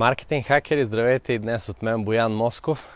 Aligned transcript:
Маркетинг 0.00 0.46
хакери, 0.46 0.84
здравейте 0.84 1.32
и 1.32 1.38
днес 1.38 1.68
от 1.68 1.82
мен 1.82 2.04
Боян 2.04 2.36
Москов. 2.36 2.88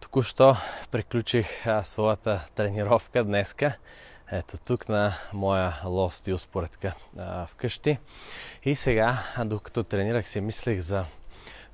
Току-що 0.00 0.56
приключих 0.90 1.66
а, 1.66 1.82
своята 1.84 2.46
тренировка 2.54 3.24
днеска. 3.24 3.76
Ето 4.32 4.58
тук 4.58 4.88
на 4.88 5.14
моя 5.32 5.74
лост 5.84 6.26
и 6.26 6.32
успоредка 6.32 6.94
а, 7.18 7.46
вкъщи. 7.46 7.98
И 8.64 8.74
сега, 8.74 9.18
докато 9.44 9.84
тренирах, 9.84 10.28
си 10.28 10.40
мислех 10.40 10.80
за 10.80 11.04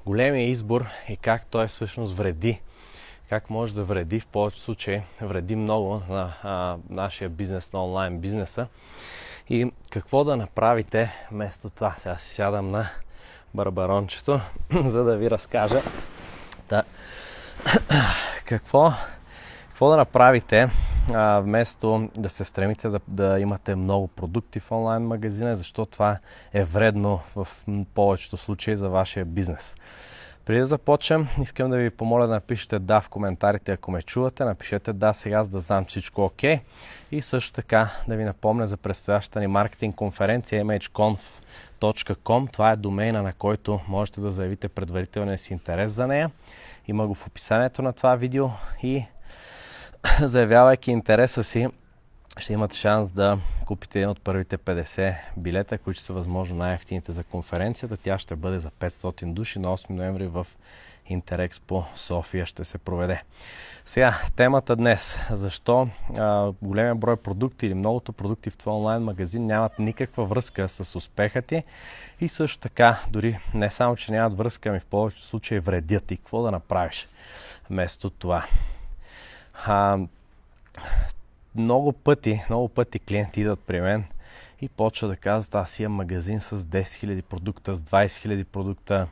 големия 0.07 0.49
избор 0.49 0.87
и 1.09 1.17
как 1.17 1.47
той 1.47 1.67
всъщност 1.67 2.17
вреди. 2.17 2.61
Как 3.29 3.51
може 3.51 3.75
да 3.75 3.85
вреди, 3.85 4.21
в 4.21 4.27
повече 4.27 4.61
случаи 4.61 5.03
вреди 5.21 5.57
много 5.57 6.03
на 6.09 6.35
а, 6.43 6.77
нашия 6.91 7.29
бизнес, 7.29 7.73
на 7.73 7.85
онлайн 7.85 8.19
бизнеса. 8.19 8.69
И 9.49 9.71
какво 9.91 10.25
да 10.25 10.37
направите 10.37 11.13
вместо 11.31 11.71
това? 11.71 11.95
Сега 11.99 12.17
си 12.17 12.35
сядам 12.35 12.71
на 12.71 12.91
барбарончето, 13.55 14.41
за 14.85 15.05
да 15.05 15.17
ви 15.17 15.31
разкажа 15.31 15.81
да, 16.69 16.83
какво, 18.45 18.93
какво 19.69 19.91
да 19.91 19.97
направите 19.97 20.71
а, 21.15 21.41
вместо 21.41 22.09
да 22.17 22.29
се 22.29 22.45
стремите 22.45 22.89
да, 22.89 23.01
да 23.09 23.41
имате 23.41 23.75
много 23.75 24.09
продукти 24.09 24.61
в 24.61 24.73
онлайн 24.73 25.03
магазина, 25.03 25.57
защото 25.57 25.91
това 25.91 26.19
е 26.53 26.65
вредно 26.65 27.21
в 27.37 27.49
повечето 27.95 28.37
случаи 28.37 28.77
за 28.77 28.89
вашия 28.89 29.25
бизнес. 29.25 29.75
Преди 30.47 30.61
да 30.61 30.67
започнем, 30.67 31.29
искам 31.43 31.71
да 31.71 31.77
ви 31.77 31.91
помоля 31.91 32.27
да 32.27 32.33
напишете 32.33 32.79
да 32.79 33.01
в 33.01 33.09
коментарите, 33.09 33.73
ако 33.73 33.91
ме 33.91 34.03
чувате. 34.03 34.45
Напишете 34.45 34.93
да 34.93 35.13
сега, 35.13 35.45
за 35.45 35.51
да 35.51 35.61
знам 35.61 35.85
всичко 35.85 36.25
окей. 36.25 36.57
Okay. 36.57 36.61
И 37.11 37.23
също 37.23 37.53
така 37.53 37.91
да 38.09 38.17
ви 38.17 38.25
напомня 38.25 38.67
за 38.67 38.77
предстоящата 38.77 39.41
ни 39.41 39.47
маркетинг 39.47 39.95
конференция 39.95 40.65
mhconf.com. 40.65 42.53
Това 42.53 42.71
е 42.71 42.77
домейна, 42.77 43.23
на 43.23 43.33
който 43.33 43.81
можете 43.89 44.21
да 44.21 44.31
заявите 44.31 44.69
предварителния 44.69 45.39
си 45.39 45.53
интерес 45.53 45.93
за 45.93 46.07
нея. 46.07 46.31
Има 46.89 47.07
го 47.07 47.15
в 47.15 47.27
описанието 47.27 47.83
на 47.83 47.93
това 47.93 48.17
видео 48.17 48.49
и 48.83 49.05
заявявайки 50.21 50.91
интереса 50.91 51.45
си, 51.45 51.69
ще 52.39 52.53
имате 52.53 52.77
шанс 52.77 53.13
да 53.13 53.39
купите 53.67 53.99
един 53.99 54.11
от 54.11 54.21
първите 54.21 54.59
50 54.59 55.17
билета, 55.37 55.79
които 55.79 56.01
са 56.01 56.13
възможно 56.13 56.57
най-ефтините 56.57 57.13
за 57.13 57.25
конференцията. 57.25 57.97
Тя 57.97 58.19
ще 58.19 58.37
бъде 58.37 58.59
за 58.59 58.71
500 58.71 59.33
души 59.33 59.59
на 59.59 59.77
8 59.77 59.91
ноември 59.91 60.27
в 60.27 60.47
Интерекспо 61.09 61.85
София 61.95 62.47
ще 62.47 62.65
се 62.65 62.79
проведе. 62.79 63.23
Сега, 63.85 64.21
темата 64.37 64.77
днес. 64.77 65.19
Защо 65.31 65.89
а, 66.19 66.53
големия 66.63 66.95
брой 66.95 67.17
продукти 67.17 67.67
или 67.67 67.75
многото 67.75 68.13
продукти 68.13 68.51
в 68.51 68.57
твой 68.57 68.75
онлайн 68.75 69.03
магазин 69.03 69.47
нямат 69.47 69.79
никаква 69.79 70.25
връзка 70.25 70.69
с 70.69 70.97
успеха 70.97 71.43
ти 71.43 71.63
и 72.21 72.29
също 72.29 72.59
така, 72.59 73.01
дори 73.11 73.39
не 73.55 73.71
само, 73.71 73.97
че 73.97 74.13
нямат 74.13 74.39
връзка, 74.39 74.69
ами 74.69 74.81
в 74.81 74.85
повечето 74.85 75.23
случаи 75.23 75.59
вредят 75.59 76.11
и 76.11 76.17
какво 76.17 76.43
да 76.43 76.51
направиш 76.51 77.09
вместо 77.71 78.11
това. 78.11 78.47
А, 79.65 79.99
много 81.59 81.93
пъти, 81.93 82.43
много 82.49 82.69
пъти 82.69 82.99
клиенти 82.99 83.41
идват 83.41 83.61
при 83.61 83.81
мен 83.81 84.05
и 84.61 84.69
почва 84.69 85.09
да 85.09 85.17
казват, 85.17 85.55
аз 85.55 85.81
имам 85.81 85.93
магазин 85.93 86.41
с 86.41 86.59
10 86.59 86.83
000 86.83 87.23
продукта, 87.23 87.77
с 87.77 87.83
20 87.83 88.07
000 88.07 88.45
продукта, 88.45 89.07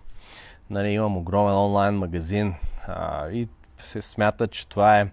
нали, 0.70 0.89
имам 0.89 1.17
огромен 1.17 1.55
онлайн 1.55 1.95
магазин 1.95 2.55
а, 2.86 3.31
и 3.31 3.48
се 3.78 4.03
смята, 4.03 4.48
че 4.48 4.69
това 4.69 5.01
е 5.01 5.09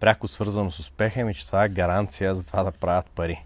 пряко 0.00 0.28
свързано 0.28 0.70
с 0.70 0.78
успеха 0.78 1.24
ми, 1.24 1.34
че 1.34 1.46
това 1.46 1.64
е 1.64 1.68
гаранция 1.68 2.34
за 2.34 2.46
това 2.46 2.62
да 2.62 2.72
правят 2.72 3.10
пари. 3.10 3.45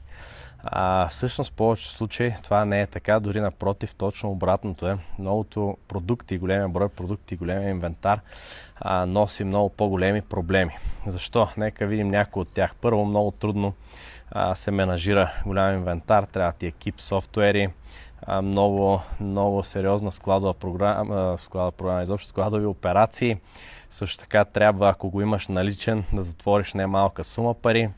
А, 0.64 1.08
всъщност 1.08 1.52
в 1.52 1.56
повечето 1.56 1.90
случаи 1.90 2.34
това 2.42 2.64
не 2.64 2.80
е 2.80 2.86
така, 2.86 3.20
дори 3.20 3.40
напротив, 3.40 3.94
точно 3.94 4.30
обратното 4.30 4.88
е. 4.88 4.98
Многото 5.18 5.76
продукти, 5.88 6.38
големия 6.38 6.68
брой 6.68 6.88
продукти, 6.88 7.36
големия 7.36 7.70
инвентар 7.70 8.20
а, 8.80 9.06
носи 9.06 9.44
много 9.44 9.68
по-големи 9.68 10.22
проблеми. 10.22 10.76
Защо? 11.06 11.48
Нека 11.56 11.86
видим 11.86 12.08
някои 12.08 12.42
от 12.42 12.48
тях. 12.48 12.74
Първо, 12.80 13.04
много 13.04 13.30
трудно 13.30 13.74
а, 14.30 14.54
се 14.54 14.70
менажира 14.70 15.32
голям 15.46 15.74
инвентар, 15.74 16.22
трябва 16.22 16.52
ти 16.52 16.66
екип 16.66 17.00
софтуери, 17.00 17.68
а, 18.22 18.42
много, 18.42 19.00
много 19.20 19.64
сериозна 19.64 20.12
складова 20.12 20.54
програма, 20.54 21.38
складова 21.38 21.72
програма, 21.72 22.02
изобщо 22.02 22.28
складови 22.28 22.66
операции. 22.66 23.36
Също 23.90 24.18
така 24.18 24.44
трябва, 24.44 24.88
ако 24.88 25.10
го 25.10 25.20
имаш 25.22 25.48
наличен, 25.48 26.04
да 26.12 26.22
затвориш 26.22 26.74
не 26.74 26.86
малка 26.86 27.24
сума 27.24 27.54
пари. 27.54 27.90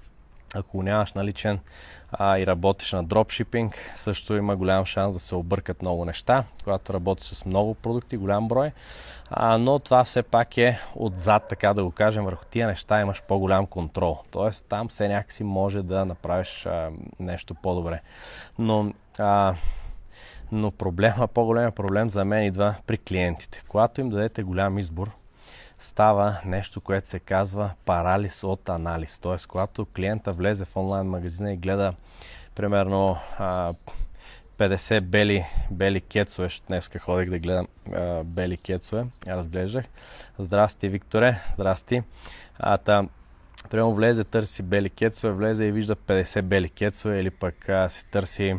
Ако 0.54 0.82
нямаш 0.82 1.12
наличен, 1.12 1.58
а, 2.12 2.38
и 2.38 2.46
работиш 2.46 2.92
на 2.92 3.04
дропшипинг, 3.04 3.92
също 3.94 4.36
има 4.36 4.56
голям 4.56 4.84
шанс 4.84 5.12
да 5.12 5.18
се 5.18 5.34
объркат 5.34 5.82
много 5.82 6.04
неща, 6.04 6.44
когато 6.64 6.94
работиш 6.94 7.24
с 7.24 7.44
много 7.44 7.74
продукти, 7.74 8.16
голям 8.16 8.48
брой. 8.48 8.70
А, 9.30 9.58
но 9.58 9.78
това 9.78 10.04
все 10.04 10.22
пак 10.22 10.58
е 10.58 10.78
отзад, 10.94 11.48
така 11.48 11.74
да 11.74 11.84
го 11.84 11.90
кажем, 11.90 12.24
върху 12.24 12.44
тия 12.44 12.66
неща 12.66 13.00
имаш 13.00 13.22
по-голям 13.28 13.66
контрол. 13.66 14.18
Тоест 14.30 14.66
там 14.68 14.88
все 14.88 15.08
някакси 15.08 15.44
може 15.44 15.82
да 15.82 16.04
направиш 16.04 16.66
а, 16.66 16.90
нещо 17.20 17.54
по-добре. 17.54 18.00
Но 18.58 18.92
а, 19.18 19.54
но 20.52 20.70
проблема, 20.70 21.28
по-големия 21.28 21.70
проблем 21.70 22.10
за 22.10 22.24
мен 22.24 22.44
идва 22.44 22.74
при 22.86 22.98
клиентите. 22.98 23.62
Когато 23.68 24.00
им 24.00 24.10
дадете 24.10 24.42
голям 24.42 24.78
избор, 24.78 25.10
става 25.82 26.36
нещо, 26.44 26.80
което 26.80 27.08
се 27.08 27.18
казва 27.18 27.70
парализ 27.84 28.44
от 28.44 28.68
анализ. 28.68 29.20
Т.е. 29.20 29.36
когато 29.48 29.86
клиента 29.86 30.32
влезе 30.32 30.64
в 30.64 30.76
онлайн 30.76 31.06
магазина 31.06 31.52
и 31.52 31.56
гледа 31.56 31.94
примерно 32.54 33.16
50 34.58 35.00
бели, 35.00 35.46
бели 35.70 36.00
кецове, 36.00 36.46
защото 36.46 36.66
днес 36.68 36.90
ходих 37.00 37.30
да 37.30 37.38
гледам 37.38 37.66
а, 37.92 38.24
бели 38.24 38.56
кецове, 38.56 39.06
разглеждах. 39.26 39.84
Здрасти, 40.38 40.88
Викторе, 40.88 41.40
здрасти. 41.54 42.02
А, 42.58 42.78
та, 42.78 43.08
Прямо 43.70 43.94
влезе, 43.94 44.24
търси 44.24 44.62
бели 44.62 44.90
кецове, 44.90 45.32
влезе 45.32 45.64
и 45.64 45.72
вижда 45.72 45.96
50 45.96 46.42
бели 46.42 46.68
кецове 46.68 47.20
или 47.20 47.30
пък 47.30 47.68
а, 47.68 47.88
се 47.88 48.04
търси 48.04 48.56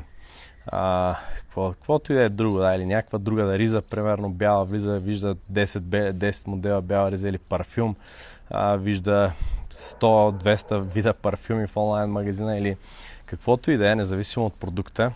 а, 0.67 1.15
какво, 1.37 1.71
каквото 1.71 2.13
и 2.13 2.15
да 2.15 2.21
е 2.21 2.29
друго, 2.29 2.57
да, 2.57 2.75
или 2.75 2.85
някаква 2.85 3.19
друга 3.19 3.45
да 3.45 3.59
риза, 3.59 3.81
примерно 3.81 4.29
бяла 4.29 4.65
виза, 4.65 4.99
вижда 4.99 5.35
10, 5.51 5.79
10 6.11 6.47
модела 6.47 6.81
бяла 6.81 7.11
риза 7.11 7.29
или 7.29 7.37
парфюм, 7.37 7.95
а, 8.49 8.75
вижда 8.75 9.33
100-200 9.77 10.81
вида 10.81 11.13
парфюми 11.13 11.67
в 11.67 11.77
онлайн 11.77 12.09
магазина 12.09 12.57
или 12.57 12.77
каквото 13.25 13.71
и 13.71 13.77
да 13.77 13.91
е, 13.91 13.95
независимо 13.95 14.45
от 14.45 14.53
продукта, 14.53 15.11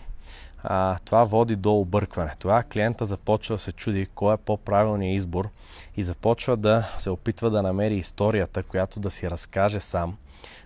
а, 0.62 0.98
това 1.04 1.24
води 1.24 1.56
до 1.56 1.74
объркване. 1.74 2.32
Това 2.38 2.62
клиента 2.62 3.04
започва 3.04 3.54
да 3.54 3.58
се 3.58 3.72
чуди 3.72 4.06
кой 4.14 4.34
е 4.34 4.36
по-правилният 4.36 5.16
избор 5.16 5.48
и 5.96 6.02
започва 6.02 6.56
да 6.56 6.94
се 6.98 7.10
опитва 7.10 7.50
да 7.50 7.62
намери 7.62 7.96
историята, 7.96 8.62
която 8.62 9.00
да 9.00 9.10
си 9.10 9.30
разкаже 9.30 9.80
сам, 9.80 10.16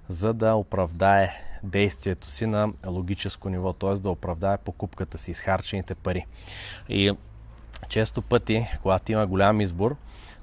за 0.08 0.34
да 0.34 0.54
оправдае 0.54 1.51
действието 1.62 2.30
си 2.30 2.46
на 2.46 2.72
логическо 2.86 3.48
ниво, 3.48 3.72
т.е. 3.72 3.94
да 3.94 4.10
оправдае 4.10 4.58
покупката 4.58 5.18
си, 5.18 5.30
изхарчените 5.30 5.94
пари. 5.94 6.26
И 6.88 7.12
често 7.88 8.22
пъти, 8.22 8.66
когато 8.82 9.12
има 9.12 9.26
голям 9.26 9.60
избор, 9.60 9.96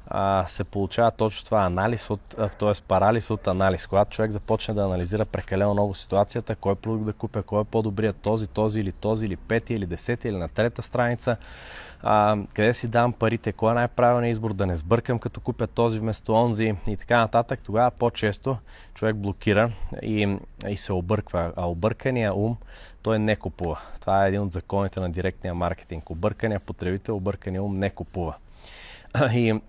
а, 0.10 0.46
се 0.48 0.64
получава 0.64 1.12
точно 1.12 1.46
това 1.46 1.62
анализ 1.66 2.10
от, 2.10 2.22
т.е. 2.60 2.72
парализ 2.88 3.30
от 3.30 3.48
анализ. 3.48 3.88
Когато 3.88 4.12
човек 4.12 4.32
започне 4.32 4.74
да 4.74 4.84
анализира 4.84 5.26
прекалено 5.26 5.74
много 5.74 5.94
ситуацията, 5.94 6.56
кой 6.56 6.76
продукт 6.76 7.06
да 7.06 7.14
купя, 7.14 7.44
кой 7.44 7.62
е 7.62 7.64
по-добрият, 7.64 8.16
този, 8.16 8.48
този 8.48 8.80
или 8.80 8.92
този, 8.92 9.26
или 9.26 9.36
пети, 9.36 9.74
или 9.74 9.86
десети, 9.86 10.28
или 10.28 10.38
на 10.38 10.48
трета 10.48 10.82
страница, 10.82 11.38
а, 12.02 12.38
къде 12.54 12.74
си 12.74 12.88
дам 12.88 13.14
парите, 13.14 13.52
кой 13.52 13.72
е 13.72 13.76
най-правилният 13.76 14.32
избор, 14.32 14.54
да 14.54 14.66
не 14.66 14.76
сбъркам 14.76 15.20
като 15.20 15.40
купя 15.40 15.68
този 15.68 16.00
вместо 16.00 16.34
онзи 16.34 16.76
и 16.88 16.98
така 16.98 17.18
нататък, 17.18 17.60
тогава 17.64 17.92
по-често 17.92 18.58
човек 18.94 19.16
блокира 19.16 19.72
и, 20.02 20.38
и 20.68 20.78
се 20.78 20.94
обърква. 20.94 21.52
А 21.56 21.70
объркания 21.70 22.34
ум, 22.34 22.58
той 23.02 23.20
не 23.20 23.36
купува. 23.36 23.80
Това 24.02 24.26
е 24.26 24.28
един 24.28 24.42
от 24.42 24.52
законите 24.52 25.00
на 25.00 25.10
директния 25.12 25.54
маркетинг. 25.54 26.10
Объркания 26.10 26.60
потребител, 26.60 27.16
объркания 27.16 27.64
ум 27.64 27.78
не 27.78 27.90
купува. 27.90 28.36
И 29.34 29.60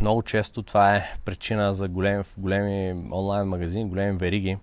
много 0.00 0.22
често 0.22 0.62
това 0.62 0.96
е 0.96 1.14
причина 1.24 1.74
за 1.74 1.88
големи, 1.88 2.24
големи 2.38 2.92
онлайн 3.12 3.48
магазини, 3.48 3.88
големи 3.88 4.18
вериги 4.18 4.56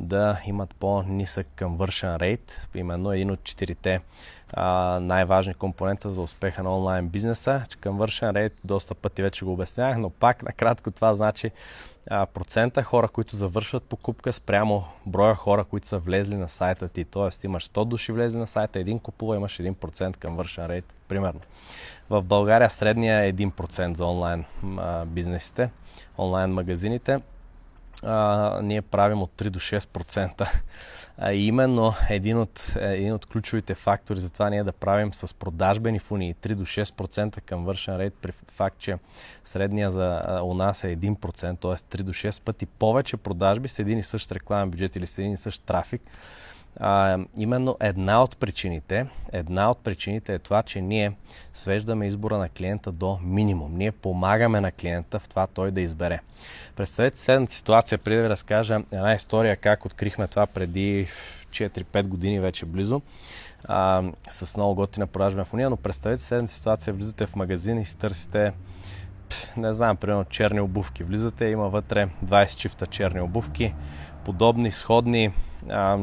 да 0.00 0.40
имат 0.46 0.74
по-нисък 0.74 1.46
conversion 1.56 2.18
rate, 2.18 2.50
именно 2.74 3.12
един 3.12 3.30
от 3.30 3.44
четирите 3.44 4.00
най-важни 5.00 5.54
компонента 5.54 6.10
за 6.10 6.22
успеха 6.22 6.62
на 6.62 6.76
онлайн 6.76 7.08
бизнеса. 7.08 7.62
Че 7.68 7.76
conversion 7.76 8.32
rate 8.32 8.52
доста 8.64 8.94
пъти 8.94 9.22
вече 9.22 9.44
го 9.44 9.52
обяснявах, 9.52 9.98
но 9.98 10.10
пак 10.10 10.42
накратко 10.42 10.90
това 10.90 11.14
значи 11.14 11.50
а, 12.10 12.26
процента 12.26 12.82
хора, 12.82 13.08
които 13.08 13.36
завършват 13.36 13.82
покупка 13.82 14.32
спрямо 14.32 14.84
броя 15.06 15.34
хора, 15.34 15.64
които 15.64 15.86
са 15.86 15.98
влезли 15.98 16.36
на 16.36 16.48
сайта 16.48 16.88
ти. 16.88 17.04
Тоест 17.04 17.44
имаш 17.44 17.68
100 17.68 17.84
души 17.84 18.12
влезли 18.12 18.38
на 18.38 18.46
сайта, 18.46 18.78
един 18.78 18.98
купува, 18.98 19.36
имаш 19.36 19.58
1% 19.58 19.74
conversion 20.16 20.68
rate, 20.68 20.92
примерно. 21.08 21.40
В 22.10 22.22
България 22.22 22.70
средния 22.70 23.24
е 23.24 23.32
1% 23.32 23.96
за 23.96 24.04
онлайн 24.04 24.44
а, 24.78 25.04
бизнесите, 25.04 25.70
онлайн 26.18 26.50
магазините. 26.50 27.20
А, 28.02 28.60
ние 28.62 28.82
правим 28.82 29.22
от 29.22 29.30
3 29.36 29.50
до 29.50 29.60
6%. 29.60 30.48
А 31.18 31.32
именно 31.32 31.94
един 32.10 32.38
от, 32.38 32.72
един 32.76 33.12
от 33.12 33.26
ключовите 33.26 33.74
фактори 33.74 34.20
за 34.20 34.30
това 34.30 34.50
ние 34.50 34.64
да 34.64 34.72
правим 34.72 35.14
с 35.14 35.34
продажбени 35.34 35.98
фунии 35.98 36.34
3 36.34 36.54
до 36.54 36.66
6% 36.66 37.40
към 37.40 37.64
вършен 37.64 37.96
рейд 37.96 38.14
при 38.22 38.32
факт, 38.32 38.78
че 38.78 38.96
средния 39.44 39.90
за 39.90 40.22
у 40.44 40.54
нас 40.54 40.84
е 40.84 40.96
1%, 40.96 41.60
т.е. 41.60 41.98
3 41.98 42.02
до 42.02 42.12
6 42.12 42.42
пъти 42.42 42.66
повече 42.66 43.16
продажби 43.16 43.68
с 43.68 43.78
един 43.78 43.98
и 43.98 44.02
същ 44.02 44.32
рекламен 44.32 44.70
бюджет 44.70 44.96
или 44.96 45.06
с 45.06 45.18
един 45.18 45.32
и 45.32 45.36
същ 45.36 45.62
трафик 45.62 46.02
а, 46.76 47.18
именно 47.38 47.76
една 47.80 48.22
от 48.22 48.36
причините, 48.36 49.06
една 49.32 49.70
от 49.70 49.78
причините 49.78 50.34
е 50.34 50.38
това, 50.38 50.62
че 50.62 50.80
ние 50.80 51.12
свеждаме 51.52 52.06
избора 52.06 52.38
на 52.38 52.48
клиента 52.48 52.92
до 52.92 53.18
минимум. 53.22 53.76
Ние 53.76 53.92
помагаме 53.92 54.60
на 54.60 54.72
клиента 54.72 55.18
в 55.18 55.28
това 55.28 55.46
той 55.46 55.70
да 55.70 55.80
избере. 55.80 56.20
Представете 56.76 57.18
следната 57.18 57.52
ситуация, 57.52 57.98
преди 57.98 58.16
да 58.16 58.22
ви 58.22 58.28
разкажа 58.28 58.82
една 58.92 59.14
история 59.14 59.56
как 59.56 59.86
открихме 59.86 60.28
това 60.28 60.46
преди 60.46 61.06
4-5 61.50 62.06
години 62.06 62.40
вече 62.40 62.66
близо 62.66 63.02
а, 63.64 64.02
с 64.30 64.56
много 64.56 64.74
готина 64.74 65.06
продажба 65.06 65.44
в 65.44 65.54
уния, 65.54 65.70
но 65.70 65.76
представете 65.76 66.22
следната 66.22 66.52
ситуация, 66.52 66.94
влизате 66.94 67.26
в 67.26 67.36
магазин 67.36 67.78
и 67.78 67.84
си 67.84 67.98
търсите 67.98 68.52
не 69.56 69.72
знам, 69.72 69.96
примерно 69.96 70.24
черни 70.24 70.60
обувки. 70.60 71.04
Влизате, 71.04 71.44
има 71.44 71.68
вътре 71.68 72.08
20 72.24 72.56
чифта 72.56 72.86
черни 72.86 73.20
обувки, 73.20 73.74
подобни, 74.24 74.70
сходни, 74.70 75.32
а, 75.70 75.98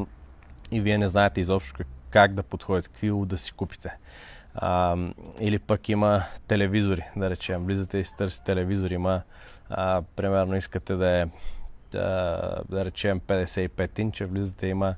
и 0.71 0.81
вие 0.81 0.97
не 0.97 1.07
знаете 1.07 1.41
изобщо 1.41 1.83
как, 2.09 2.33
да 2.33 2.43
подходите, 2.43 2.89
какви 2.89 3.11
да 3.25 3.37
си 3.37 3.51
купите. 3.51 3.91
А, 4.55 4.97
или 5.39 5.59
пък 5.59 5.89
има 5.89 6.23
телевизори, 6.47 7.03
да 7.15 7.29
речем. 7.29 7.65
Влизате 7.65 7.97
и 7.97 8.03
си 8.03 8.15
търсите 8.17 8.45
телевизор, 8.45 8.91
има 8.91 9.21
а, 9.69 10.01
примерно 10.15 10.55
искате 10.55 10.95
да 10.95 11.21
е 11.21 11.25
да, 11.91 12.39
да 12.69 12.85
речем 12.85 13.19
55 13.19 13.99
инча, 13.99 14.27
влизате 14.27 14.67
има 14.67 14.95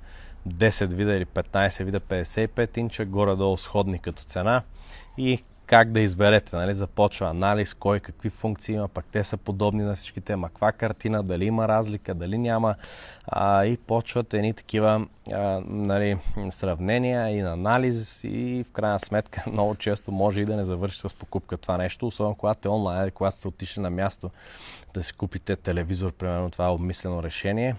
10 0.48 0.94
вида 0.94 1.16
или 1.16 1.26
15 1.26 1.84
вида 1.84 2.00
55 2.00 2.78
инча, 2.78 3.06
горе-долу 3.06 3.58
сходни 3.58 4.00
като 4.00 4.24
цена 4.24 4.64
и 5.18 5.44
как 5.70 5.92
да 5.92 6.00
изберете. 6.00 6.56
Нали? 6.56 6.76
Започва 6.76 7.28
анализ, 7.28 7.74
кой 7.74 8.00
какви 8.00 8.30
функции 8.30 8.76
има, 8.76 8.88
пък 8.88 9.06
те 9.12 9.24
са 9.24 9.38
подобни 9.38 9.84
на 9.84 9.96
всичките, 9.96 10.36
ма 10.36 10.50
каква 10.50 10.72
картина, 10.72 11.24
дали 11.24 11.46
има 11.46 11.68
разлика, 11.68 12.14
дали 12.14 12.38
няма. 12.38 12.76
А, 13.28 13.66
и 13.66 13.78
почват 13.78 14.34
едни 14.34 14.54
такива 14.54 15.06
а, 15.34 15.62
нали, 15.66 16.18
сравнения 16.50 17.38
и 17.38 17.40
анализ 17.40 18.24
и 18.24 18.66
в 18.70 18.72
крайна 18.72 19.00
сметка 19.00 19.44
много 19.52 19.76
често 19.76 20.12
може 20.12 20.42
и 20.42 20.46
да 20.46 20.56
не 20.56 20.64
завърши 20.64 21.00
с 21.00 21.16
покупка 21.16 21.58
това 21.58 21.78
нещо, 21.78 22.08
особено 22.08 22.36
когато 22.36 22.68
е 22.68 22.72
онлайн 22.72 23.04
или 23.04 23.12
когато 23.12 23.36
сте 23.36 23.48
отишли 23.48 23.82
на 23.82 23.90
място 23.90 24.30
да 24.94 25.04
си 25.04 25.14
купите 25.14 25.56
телевизор, 25.56 26.12
примерно 26.12 26.52
това 26.52 26.66
е 26.66 26.72
обмислено 26.72 27.24
решение, 27.24 27.76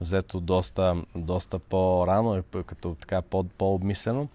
взето 0.00 0.40
доста, 0.40 0.96
доста 1.14 1.58
по-рано, 1.58 2.42
като 2.66 2.96
така 3.00 3.22
по-обмислено, 3.58 4.28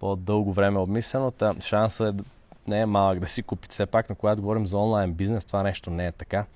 по-дълго 0.00 0.52
време 0.52 0.78
обмислено, 0.78 1.32
шанса 1.60 2.08
е 2.08 2.22
не 2.68 2.80
е 2.80 2.86
малък 2.86 3.18
да 3.18 3.26
си 3.26 3.42
купите 3.42 3.72
все 3.72 3.86
пак, 3.86 4.10
но 4.10 4.16
когато 4.16 4.42
говорим 4.42 4.66
за 4.66 4.78
онлайн 4.78 5.12
бизнес, 5.12 5.44
това 5.44 5.62
нещо 5.62 5.90
не 5.90 6.06
е 6.06 6.12
така, 6.12 6.46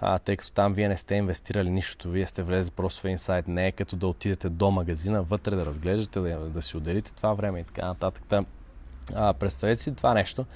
а, 0.00 0.18
тъй 0.18 0.36
като 0.36 0.52
там 0.52 0.74
вие 0.74 0.88
не 0.88 0.96
сте 0.96 1.14
инвестирали 1.14 1.70
нищо, 1.70 2.10
вие 2.10 2.26
сте 2.26 2.42
влезли 2.42 2.70
просто 2.70 3.02
в 3.02 3.08
инсайт, 3.08 3.48
не 3.48 3.66
е 3.66 3.72
като 3.72 3.96
да 3.96 4.06
отидете 4.06 4.48
до 4.48 4.70
магазина, 4.70 5.22
вътре 5.22 5.56
да 5.56 5.66
разглеждате, 5.66 6.20
да, 6.20 6.38
да 6.38 6.62
си 6.62 6.76
отделите 6.76 7.12
това 7.12 7.34
време 7.34 7.60
и 7.60 7.64
така 7.64 7.86
нататък. 7.86 8.24
Та, 8.28 8.44
а, 9.14 9.34
представете 9.34 9.82
си 9.82 9.94
това 9.94 10.14
нещо, 10.14 10.46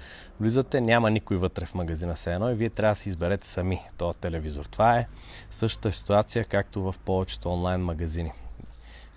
влизате, 0.40 0.80
няма 0.80 1.10
никой 1.10 1.36
вътре 1.36 1.66
в 1.66 1.74
магазина 1.74 2.14
все 2.14 2.32
едно 2.32 2.50
и 2.50 2.54
вие 2.54 2.70
трябва 2.70 2.92
да 2.92 3.00
си 3.00 3.08
изберете 3.08 3.46
сами 3.46 3.82
този 3.98 4.18
телевизор. 4.18 4.64
Това 4.64 4.98
е 4.98 5.06
същата 5.50 5.92
ситуация, 5.92 6.44
както 6.44 6.82
в 6.82 6.94
повечето 7.04 7.52
онлайн 7.52 7.80
магазини. 7.80 8.32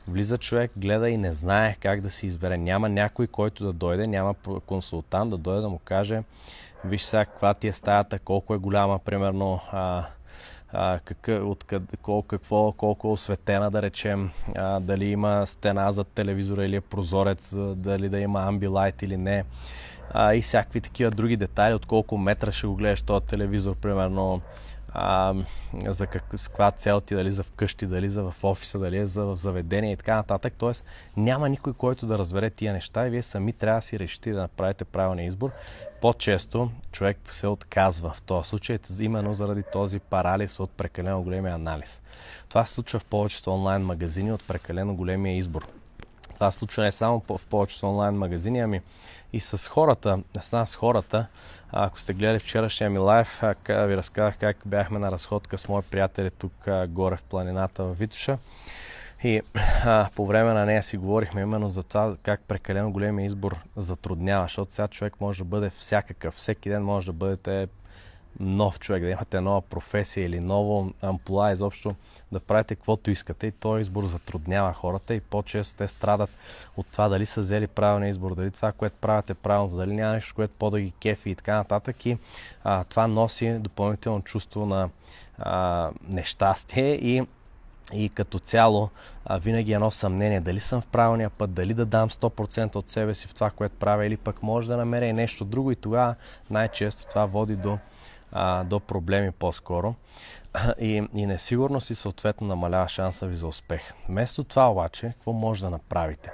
Влиза 0.07 0.37
човек, 0.37 0.71
гледа 0.77 1.09
и 1.09 1.17
не 1.17 1.33
знае 1.33 1.75
как 1.79 2.01
да 2.01 2.09
си 2.09 2.25
избере. 2.25 2.57
Няма 2.57 2.89
някой, 2.89 3.27
който 3.27 3.63
да 3.63 3.73
дойде, 3.73 4.07
няма 4.07 4.33
консултант 4.65 5.29
да 5.29 5.37
дойде 5.37 5.61
да 5.61 5.69
му 5.69 5.79
каже 5.79 6.23
виж 6.85 7.01
сега 7.01 7.25
каква 7.25 7.53
ти 7.53 7.67
е 7.67 7.73
стаята, 7.73 8.19
колко 8.19 8.55
е 8.55 8.57
голяма, 8.57 8.99
примерно, 8.99 9.59
а, 9.71 10.05
а, 10.73 10.99
какъв, 11.05 11.43
от 11.43 11.63
къд, 11.63 11.83
кол, 12.01 12.23
какво, 12.23 12.71
колко 12.71 13.07
е 13.07 13.11
осветена, 13.11 13.71
да 13.71 13.81
речем, 13.81 14.31
а, 14.55 14.79
дали 14.79 15.05
има 15.05 15.47
стена 15.47 15.91
за 15.91 16.03
телевизора 16.03 16.65
или 16.65 16.75
е 16.75 16.81
прозорец, 16.81 17.55
дали 17.75 18.09
да 18.09 18.19
има 18.19 18.41
амбилайт 18.41 19.01
или 19.01 19.17
не. 19.17 19.43
А, 20.11 20.33
и 20.33 20.41
всякакви 20.41 20.81
такива 20.81 21.11
други 21.11 21.37
детайли, 21.37 21.73
от 21.73 21.85
колко 21.85 22.17
метра 22.17 22.51
ще 22.51 22.67
го 22.67 22.75
гледаш 22.75 23.01
този 23.01 23.25
телевизор, 23.25 23.75
примерно, 23.75 24.41
а, 24.93 25.35
за 25.87 26.07
каква 26.07 26.71
цел 26.71 27.01
ти, 27.01 27.15
дали 27.15 27.31
за 27.31 27.43
вкъщи, 27.43 27.85
дали 27.85 28.09
за 28.09 28.23
в 28.31 28.43
офиса, 28.43 28.79
дали 28.79 28.97
е 28.97 29.05
за 29.05 29.25
в 29.25 29.35
заведение 29.35 29.91
и 29.91 29.97
така 29.97 30.15
нататък. 30.15 30.53
Тоест 30.57 30.85
няма 31.17 31.49
никой, 31.49 31.73
който 31.73 32.05
да 32.05 32.17
разбере 32.17 32.49
тия 32.49 32.73
неща 32.73 33.07
и 33.07 33.09
вие 33.09 33.21
сами 33.21 33.53
трябва 33.53 33.77
да 33.77 33.81
си 33.81 33.99
решите 33.99 34.31
да 34.31 34.41
направите 34.41 34.85
правилния 34.85 35.27
избор. 35.27 35.51
По-често 36.01 36.71
човек 36.91 37.17
се 37.31 37.47
отказва 37.47 38.09
в 38.09 38.21
този 38.21 38.49
случай, 38.49 38.79
именно 38.99 39.33
заради 39.33 39.63
този 39.73 39.99
парализ 39.99 40.59
от 40.59 40.71
прекалено 40.71 41.23
големия 41.23 41.55
анализ. 41.55 42.01
Това 42.49 42.65
се 42.65 42.73
случва 42.73 42.99
в 42.99 43.05
повечето 43.05 43.53
онлайн 43.53 43.81
магазини 43.81 44.31
от 44.31 44.47
прекалено 44.47 44.95
големия 44.95 45.37
избор. 45.37 45.67
Това 46.39 46.51
случва 46.51 46.83
не 46.83 46.91
само 46.91 47.23
в 47.29 47.45
повечето 47.49 47.89
онлайн 47.89 48.15
магазини, 48.15 48.59
ами 48.59 48.81
и 49.33 49.39
с 49.39 49.67
хората, 49.67 50.19
с 50.41 50.75
хората. 50.75 51.25
Ако 51.71 51.99
сте 51.99 52.13
гледали 52.13 52.39
вчерашния 52.39 52.89
ми 52.89 52.97
лайф, 52.97 53.41
ви 53.69 53.97
разказах 53.97 54.37
как 54.37 54.57
бяхме 54.65 54.99
на 54.99 55.11
разходка 55.11 55.57
с 55.57 55.67
мои 55.67 55.81
приятели 55.81 56.31
тук 56.31 56.53
горе 56.87 57.15
в 57.15 57.23
планината 57.23 57.83
в 57.83 57.93
Витоша. 57.93 58.37
И 59.23 59.41
а, 59.85 60.09
по 60.15 60.25
време 60.25 60.53
на 60.53 60.65
нея 60.65 60.83
си 60.83 60.97
говорихме 60.97 61.41
именно 61.41 61.69
за 61.69 61.83
това 61.83 62.15
как 62.23 62.41
прекалено 62.47 62.91
големия 62.91 63.25
избор 63.25 63.59
затруднява, 63.75 64.45
защото 64.45 64.73
сега 64.73 64.87
човек 64.87 65.21
може 65.21 65.43
да 65.43 65.45
бъде 65.45 65.69
всякакъв. 65.69 66.33
Всеки 66.33 66.69
ден 66.69 66.83
може 66.83 67.05
да 67.05 67.13
бъдете 67.13 67.67
нов 68.39 68.79
човек, 68.79 69.03
да 69.03 69.09
имате 69.09 69.41
нова 69.41 69.61
професия 69.61 70.25
или 70.25 70.39
ново 70.39 70.93
ампула, 71.01 71.51
изобщо 71.51 71.95
да 72.31 72.39
правите 72.39 72.75
каквото 72.75 73.11
искате. 73.11 73.47
И 73.47 73.51
този 73.51 73.81
избор 73.81 74.05
затруднява 74.05 74.73
хората 74.73 75.15
и 75.15 75.19
по-често 75.19 75.75
те 75.77 75.87
страдат 75.87 76.29
от 76.77 76.87
това 76.91 77.09
дали 77.09 77.25
са 77.25 77.41
взели 77.41 77.67
правилния 77.67 78.09
избор, 78.09 78.35
дали 78.35 78.51
това, 78.51 78.71
което 78.71 78.95
правят 79.01 79.29
е 79.29 79.33
правилно, 79.33 79.77
дали 79.77 79.93
няма 79.93 80.13
нещо, 80.13 80.35
което 80.35 80.53
по-да 80.59 80.81
ги 80.81 80.91
кефи 80.91 81.29
и 81.29 81.35
така 81.35 81.55
нататък. 81.55 82.05
И 82.05 82.17
а, 82.63 82.83
това 82.83 83.07
носи 83.07 83.53
допълнително 83.59 84.21
чувство 84.21 84.65
на 84.65 84.89
а, 85.37 85.89
нещастие 86.07 86.93
и 86.93 87.23
и 87.93 88.09
като 88.09 88.39
цяло 88.39 88.89
а, 89.25 89.37
винаги 89.37 89.73
едно 89.73 89.91
съмнение. 89.91 90.39
Дали 90.39 90.59
съм 90.59 90.81
в 90.81 90.85
правилния 90.87 91.29
път, 91.29 91.53
дали 91.53 91.73
да 91.73 91.85
дам 91.85 92.09
100% 92.09 92.75
от 92.75 92.89
себе 92.89 93.13
си 93.13 93.27
в 93.27 93.33
това, 93.33 93.49
което 93.49 93.75
правя 93.75 94.05
или 94.05 94.17
пък 94.17 94.43
може 94.43 94.67
да 94.67 94.77
намеря 94.77 95.05
и 95.05 95.13
нещо 95.13 95.45
друго. 95.45 95.71
И 95.71 95.75
тогава 95.75 96.15
най-често 96.49 97.09
това 97.09 97.25
води 97.25 97.55
до 97.55 97.77
а, 98.31 98.63
до 98.63 98.79
проблеми 98.79 99.31
по-скоро 99.31 99.95
и, 100.79 101.03
и 101.13 101.25
несигурност 101.25 101.89
и 101.89 101.95
съответно 101.95 102.47
намалява 102.47 102.87
шанса 102.87 103.27
ви 103.27 103.35
за 103.35 103.47
успех. 103.47 103.93
Вместо 104.09 104.43
това 104.43 104.71
обаче, 104.71 105.13
какво 105.15 105.33
може 105.33 105.61
да 105.61 105.69
направите? 105.69 106.31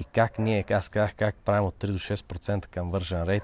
И 0.00 0.04
как 0.04 0.38
ние, 0.38 0.64
аз 0.70 0.88
казах 0.88 1.14
как 1.14 1.34
правим 1.44 1.64
от 1.64 1.74
3 1.74 1.86
до 1.86 1.98
6% 1.98 2.66
към 2.66 2.90
вържен 2.90 3.22
рейт, 3.22 3.42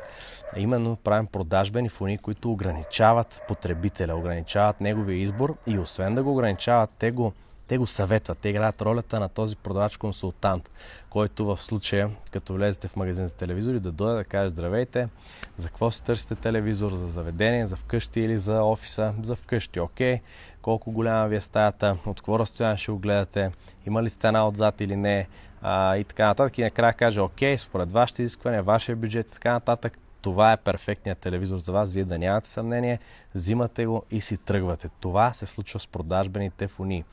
именно 0.56 0.97
правим 0.97 1.26
продажбени 1.26 1.88
фони, 1.88 2.18
които 2.18 2.52
ограничават 2.52 3.42
потребителя, 3.49 4.16
ограничават 4.16 4.80
неговия 4.80 5.18
избор 5.18 5.56
и 5.66 5.78
освен 5.78 6.14
да 6.14 6.23
го 6.23 6.32
ограничават, 6.32 6.90
те 6.99 7.11
го 7.11 7.32
те 7.73 7.79
го 7.79 7.87
съветват, 7.87 8.38
те 8.38 8.49
играят 8.49 8.83
ролята 8.83 9.21
на 9.21 9.29
този 9.29 9.57
продавач-консултант, 9.57 10.71
който 11.11 11.47
в 11.47 11.62
случая, 11.62 12.11
като 12.31 12.55
влезете 12.55 12.88
в 12.88 12.97
магазин 12.97 13.26
за 13.26 13.37
телевизори, 13.37 13.81
да 13.81 13.93
дойде 13.93 14.17
да 14.17 14.25
каже 14.25 14.49
здравейте, 14.49 15.09
за 15.57 15.69
какво 15.69 15.91
си 15.91 16.05
търсите 16.05 16.35
телевизор, 16.35 16.93
за 16.93 17.09
заведение, 17.09 17.67
за 17.67 17.76
вкъщи 17.76 18.21
или 18.21 18.38
за 18.38 18.62
офиса, 18.62 19.14
за 19.23 19.37
вкъщи, 19.37 19.81
окей, 19.81 20.21
колко 20.62 20.93
голяма 20.93 21.29
ви 21.29 21.37
е 21.37 21.41
стаята, 21.41 21.97
от 22.07 22.21
какво 22.21 22.38
разстояние 22.38 22.76
ще 22.76 22.93
го 22.93 22.99
гледате, 22.99 23.50
има 23.87 24.02
ли 24.02 24.11
стена 24.11 24.49
отзад 24.49 24.81
или 24.81 24.97
не, 24.97 25.29
а, 25.62 25.97
и 25.97 26.05
така 26.05 26.26
нататък. 26.26 26.59
И 26.59 26.62
накрая 26.62 26.93
каже, 26.93 27.21
окей, 27.21 27.59
според 27.59 27.93
вашите 27.93 28.23
изисквания, 28.23 28.62
вашия 28.62 28.97
бюджет 28.97 29.31
и 29.31 29.33
така 29.33 29.52
нататък, 29.52 29.99
това 30.23 30.52
е 30.52 30.57
перфектният 30.57 31.19
телевизор 31.19 31.59
за 31.59 31.73
вас, 31.73 31.93
вие 31.93 32.05
да 32.05 32.19
нямате 32.19 32.49
съмнение, 32.49 32.99
взимате 33.35 33.87
го 33.87 34.02
и 34.11 34.21
си 34.21 34.37
тръгвате. 34.37 34.88
Това 35.00 35.33
се 35.33 35.47
случва 35.47 35.81
с 35.81 35.87
продажбените 35.87 36.69
фонии. 36.69 37.05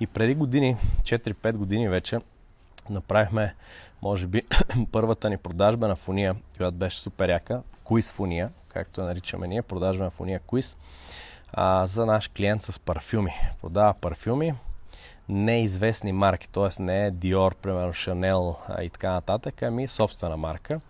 И 0.00 0.06
преди 0.06 0.34
години, 0.34 0.76
4-5 1.02 1.52
години 1.52 1.88
вече, 1.88 2.18
направихме, 2.90 3.54
може 4.02 4.26
би, 4.26 4.42
първата 4.92 5.30
ни 5.30 5.36
продажба 5.36 5.88
на 5.88 5.96
фония, 5.96 6.36
която 6.56 6.76
беше 6.76 7.00
супер 7.00 7.28
яка, 7.28 7.62
куиз 7.84 8.12
фония, 8.12 8.50
както 8.68 9.00
я 9.00 9.06
наричаме 9.06 9.48
ние, 9.48 9.62
продажба 9.62 10.04
на 10.04 10.10
фония 10.10 10.40
куиз, 10.40 10.76
за 11.84 12.06
наш 12.06 12.28
клиент 12.28 12.62
с 12.62 12.80
парфюми. 12.80 13.32
Продава 13.62 13.94
парфюми, 13.94 14.54
неизвестни 15.28 16.12
марки, 16.12 16.48
т.е. 16.48 16.82
не 16.82 17.06
е 17.06 17.12
Dior, 17.12 17.54
примерно 17.54 17.92
Chanel 17.92 18.80
и 18.80 18.90
така 18.90 19.12
нататък, 19.12 19.62
ами 19.62 19.88
собствена 19.88 20.36
марка 20.36 20.80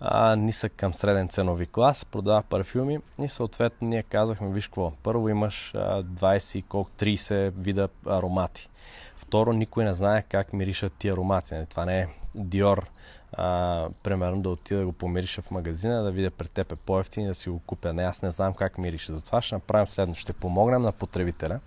а, 0.00 0.36
нисък 0.36 0.72
към 0.76 0.94
среден 0.94 1.28
ценови 1.28 1.66
клас, 1.66 2.04
продава 2.04 2.42
парфюми 2.42 2.98
и 3.22 3.28
съответно 3.28 3.88
ние 3.88 4.02
казахме, 4.02 4.48
виж 4.48 4.66
какво, 4.66 4.92
първо 5.02 5.28
имаш 5.28 5.74
а, 5.74 6.02
20 6.02 6.64
колко 6.68 6.90
30 6.90 7.50
вида 7.50 7.88
аромати. 8.06 8.68
Второ, 9.16 9.52
никой 9.52 9.84
не 9.84 9.94
знае 9.94 10.22
как 10.22 10.52
миришат 10.52 10.92
ти 10.92 11.08
аромати. 11.08 11.54
Нали? 11.54 11.66
Това 11.66 11.84
не 11.84 12.00
е 12.00 12.08
Dior, 12.36 12.84
а, 13.32 13.88
примерно 14.02 14.42
да 14.42 14.50
отида 14.50 14.80
да 14.80 14.86
го 14.86 14.92
помириша 14.92 15.42
в 15.42 15.50
магазина, 15.50 16.02
да 16.02 16.10
видя 16.10 16.30
при 16.30 16.48
теб 16.48 16.72
е 16.72 16.76
по-ефтин 16.76 17.24
и 17.24 17.28
да 17.28 17.34
си 17.34 17.48
го 17.48 17.58
купя. 17.58 17.92
Не, 17.92 18.02
аз 18.02 18.22
не 18.22 18.30
знам 18.30 18.54
как 18.54 18.78
мирише. 18.78 19.12
Затова 19.12 19.42
ще 19.42 19.54
направим 19.54 19.86
следно. 19.86 20.14
Ще 20.14 20.32
помогнем 20.32 20.82
на 20.82 20.92
потребителя 20.92 21.60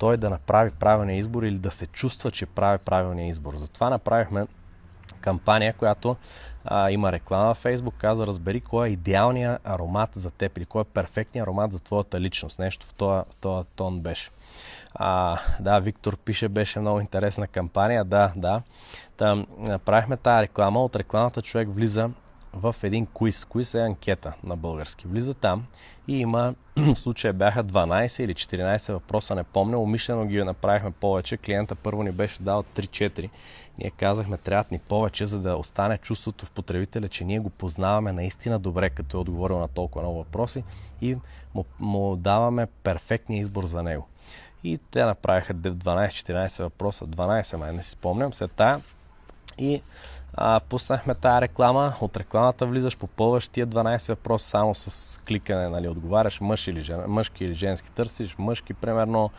той 0.00 0.16
да 0.16 0.30
направи 0.30 0.70
правилния 0.70 1.18
избор 1.18 1.42
или 1.42 1.58
да 1.58 1.70
се 1.70 1.86
чувства, 1.86 2.30
че 2.30 2.46
прави 2.46 2.78
правилния 2.84 3.28
избор. 3.28 3.56
Затова 3.56 3.90
направихме 3.90 4.46
кампания, 5.20 5.72
която 5.72 6.16
а, 6.64 6.90
има 6.90 7.12
реклама 7.12 7.44
във 7.44 7.62
Facebook, 7.62 7.94
казва 7.98 8.26
разбери 8.26 8.60
кой 8.60 8.88
е 8.88 8.90
идеалният 8.90 9.60
аромат 9.64 10.10
за 10.14 10.30
теб 10.30 10.58
или 10.58 10.64
кой 10.64 10.82
е 10.82 10.84
перфектният 10.84 11.46
аромат 11.46 11.72
за 11.72 11.80
твоята 11.80 12.20
личност. 12.20 12.58
Нещо 12.58 12.86
в 12.86 12.94
този, 12.94 13.22
този 13.40 13.68
тон 13.76 14.00
беше. 14.00 14.30
А, 14.94 15.38
да, 15.60 15.78
Виктор 15.78 16.16
пише, 16.16 16.48
беше 16.48 16.80
много 16.80 17.00
интересна 17.00 17.46
кампания. 17.46 18.04
Да, 18.04 18.32
да. 18.36 18.62
Та, 19.16 19.44
направихме 19.58 20.16
тази 20.16 20.42
реклама. 20.42 20.84
От 20.84 20.96
рекламата 20.96 21.42
човек 21.42 21.68
влиза 21.70 22.10
в 22.52 22.76
един 22.82 23.06
квиз. 23.06 23.44
Квиз 23.44 23.74
е 23.74 23.80
анкета 23.80 24.32
на 24.44 24.56
български. 24.56 25.06
Влиза 25.06 25.34
там 25.34 25.66
и 26.08 26.18
има, 26.20 26.54
в 26.76 26.94
случая 26.94 27.32
бяха 27.32 27.64
12 27.64 28.22
или 28.22 28.34
14 28.34 28.92
въпроса, 28.92 29.34
не 29.34 29.44
помня. 29.44 29.78
Умишлено 29.78 30.26
ги 30.26 30.44
направихме 30.44 30.90
повече. 30.90 31.36
Клиента 31.36 31.74
първо 31.74 32.02
ни 32.02 32.10
беше 32.12 32.42
дал 32.42 32.62
3-4. 32.62 33.30
Ние 33.78 33.90
казахме, 33.90 34.36
трябва 34.36 34.64
ни 34.70 34.78
повече, 34.78 35.26
за 35.26 35.40
да 35.40 35.56
остане 35.56 35.98
чувството 35.98 36.46
в 36.46 36.50
потребителя, 36.50 37.08
че 37.08 37.24
ние 37.24 37.38
го 37.38 37.50
познаваме 37.50 38.12
наистина 38.12 38.58
добре, 38.58 38.90
като 38.90 39.16
е 39.16 39.20
отговорил 39.20 39.58
на 39.58 39.68
толкова 39.68 40.02
много 40.02 40.18
въпроси 40.18 40.64
и 41.00 41.16
му, 41.54 41.64
му 41.80 42.16
даваме 42.16 42.66
перфектния 42.82 43.40
избор 43.40 43.66
за 43.66 43.82
него. 43.82 44.06
И 44.64 44.78
те 44.90 45.04
направиха 45.04 45.54
12-14 45.54 46.62
въпроса, 46.62 47.06
12 47.06 47.56
май 47.56 47.72
не 47.72 47.82
си 47.82 47.90
спомням, 47.90 48.34
след 48.34 48.52
тая 48.52 48.80
и 49.58 49.82
а, 50.42 50.60
пуснахме 50.60 51.14
тази 51.14 51.40
реклама. 51.40 51.94
От 52.00 52.16
рекламата 52.16 52.66
влизаш, 52.66 52.96
попълваш 52.96 53.48
тия 53.48 53.66
12 53.66 54.08
въпроса 54.08 54.48
само 54.48 54.74
с 54.74 55.20
кликане, 55.28 55.68
нали, 55.68 55.88
отговаряш 55.88 56.40
мъж 56.40 56.66
или 56.66 56.80
жен, 56.80 57.04
мъжки 57.08 57.44
или 57.44 57.54
женски, 57.54 57.92
търсиш 57.92 58.38
мъжки, 58.38 58.74
примерно, 58.74 59.30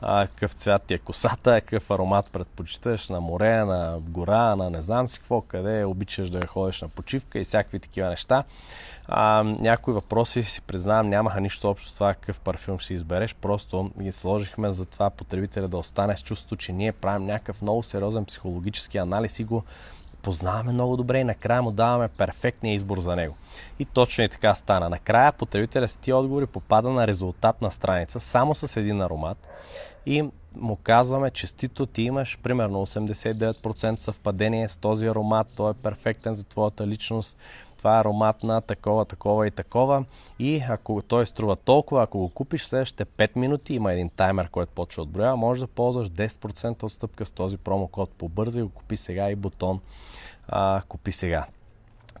а, 0.00 0.26
какъв 0.26 0.52
цвят 0.52 0.82
ти 0.82 0.94
е 0.94 0.98
косата, 0.98 1.60
какъв 1.60 1.90
аромат 1.90 2.30
предпочиташ 2.32 3.08
на 3.08 3.20
море, 3.20 3.64
на 3.64 3.98
гора, 4.00 4.56
на 4.56 4.70
не 4.70 4.80
знам 4.80 5.08
си 5.08 5.18
какво, 5.18 5.40
къде 5.40 5.84
обичаш 5.84 6.30
да 6.30 6.46
ходиш 6.46 6.82
на 6.82 6.88
почивка 6.88 7.38
и 7.38 7.44
всякакви 7.44 7.78
такива 7.78 8.08
неща. 8.08 8.44
А, 9.08 9.42
някои 9.42 9.94
въпроси 9.94 10.42
си 10.42 10.62
признавам 10.62 11.08
нямаха 11.08 11.40
нищо 11.40 11.70
общо 11.70 11.88
с 11.88 11.94
това 11.94 12.14
какъв 12.14 12.40
парфюм 12.40 12.78
ще 12.78 12.94
избереш, 12.94 13.34
просто 13.34 13.90
ги 14.00 14.12
сложихме 14.12 14.72
за 14.72 14.86
това 14.86 15.10
потребителя 15.10 15.68
да 15.68 15.76
остане 15.76 16.16
с 16.16 16.22
чувството, 16.22 16.56
че 16.56 16.72
ние 16.72 16.92
правим 16.92 17.26
някакъв 17.26 17.62
много 17.62 17.82
сериозен 17.82 18.24
психологически 18.24 18.98
анализ 18.98 19.38
и 19.38 19.44
го 19.44 19.64
познаваме 20.22 20.72
много 20.72 20.96
добре 20.96 21.18
и 21.18 21.24
накрая 21.24 21.62
му 21.62 21.70
даваме 21.70 22.08
перфектния 22.08 22.74
избор 22.74 23.00
за 23.00 23.16
него. 23.16 23.36
И 23.78 23.84
точно 23.84 24.24
и 24.24 24.28
така 24.28 24.54
стана. 24.54 24.88
Накрая 24.88 25.32
потребителя 25.32 25.88
с 25.88 25.96
тия 25.96 26.16
отговори 26.16 26.46
попада 26.46 26.90
на 26.90 27.06
резултатна 27.06 27.70
страница 27.70 28.20
само 28.20 28.54
с 28.54 28.76
един 28.76 29.02
аромат 29.02 29.48
и 30.06 30.24
му 30.56 30.76
казваме, 30.76 31.30
честито 31.30 31.86
ти 31.86 32.02
имаш 32.02 32.38
примерно 32.42 32.86
89% 32.86 33.98
съвпадение 33.98 34.68
с 34.68 34.76
този 34.76 35.06
аромат, 35.06 35.46
той 35.56 35.70
е 35.70 35.74
перфектен 35.74 36.34
за 36.34 36.44
твоята 36.44 36.86
личност, 36.86 37.38
това 37.80 37.96
е 37.96 38.00
аромат 38.00 38.42
на 38.42 38.60
такова, 38.60 39.04
такова 39.04 39.46
и 39.46 39.50
такова. 39.50 40.04
И 40.38 40.64
ако 40.68 41.02
той 41.02 41.26
струва 41.26 41.56
толкова, 41.56 42.02
ако 42.02 42.18
го 42.18 42.28
купиш 42.28 42.64
следващите 42.64 43.04
5 43.04 43.36
минути, 43.36 43.74
има 43.74 43.92
един 43.92 44.08
таймер, 44.08 44.48
който 44.48 44.72
почва 44.72 45.02
от 45.02 45.08
броя, 45.08 45.36
може 45.36 45.60
да 45.60 45.66
ползваш 45.66 46.10
10% 46.10 46.82
отстъпка 46.82 47.26
с 47.26 47.30
този 47.30 47.56
промокод. 47.56 48.10
Побързай 48.10 48.62
го 48.62 48.68
купи 48.68 48.96
сега 48.96 49.30
и 49.30 49.34
бутон 49.34 49.80
а, 50.48 50.82
купи 50.88 51.12
сега. 51.12 51.46